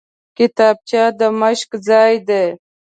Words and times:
کتابچه 0.37 1.03
د 1.19 1.21
مشق 1.39 1.69
ځای 1.87 2.13
دی 2.27 2.45